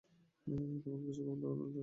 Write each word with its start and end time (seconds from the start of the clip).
তোমাকে 0.47 1.03
কিছু 1.05 1.21
কথা 1.21 1.45
বলতে 1.51 1.63
পারি? 1.63 1.79